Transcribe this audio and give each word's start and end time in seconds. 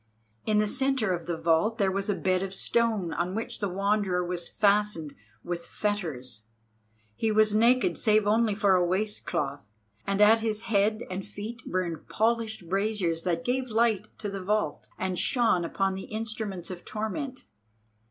In 0.47 0.57
the 0.57 0.65
centre 0.65 1.13
of 1.13 1.27
the 1.27 1.37
vault 1.37 1.77
there 1.77 1.91
was 1.91 2.09
a 2.09 2.15
bed 2.15 2.41
of 2.41 2.55
stone 2.55 3.13
on 3.13 3.35
which 3.35 3.59
the 3.59 3.69
Wanderer 3.69 4.25
was 4.25 4.49
fastened 4.49 5.13
with 5.43 5.67
fetters. 5.67 6.47
He 7.13 7.31
was 7.31 7.53
naked, 7.53 7.99
save 7.99 8.25
only 8.25 8.55
for 8.55 8.73
a 8.73 8.83
waistcloth, 8.83 9.69
and 10.07 10.19
at 10.19 10.39
his 10.39 10.61
head 10.61 11.03
and 11.11 11.23
feet 11.23 11.61
burned 11.67 12.07
polished 12.09 12.67
braziers 12.67 13.21
that 13.25 13.45
gave 13.45 13.69
light 13.69 14.07
to 14.17 14.27
the 14.31 14.41
vault, 14.43 14.89
and 14.97 15.19
shone 15.19 15.63
upon 15.63 15.93
the 15.93 16.05
instruments 16.05 16.71
of 16.71 16.83
torment. 16.83 17.45